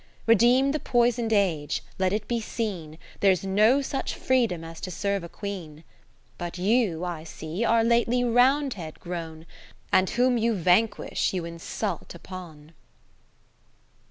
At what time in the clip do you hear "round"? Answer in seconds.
8.23-8.73